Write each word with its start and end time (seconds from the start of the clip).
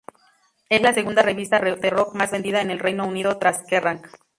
Es 0.71 0.81
la 0.81 0.93
segunda 0.95 1.21
revista 1.21 1.59
de 1.59 1.89
rock 1.91 2.15
más 2.15 2.31
vendida 2.31 2.59
en 2.63 2.71
el 2.71 2.79
Reino 2.79 3.05
Unido 3.05 3.37
tras 3.37 3.61
"Kerrang! 3.67 4.01